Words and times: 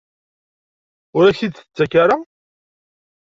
Ur 1.17 1.23
ak-t-id-tettak 1.25 1.93
ara? 2.03 2.17